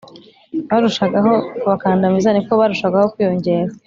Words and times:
barushagaho 0.69 1.31
kubakandamiza 1.59 2.29
ni 2.31 2.41
ko 2.45 2.51
barushagaho 2.59 3.05
kwiyongera 3.13 3.71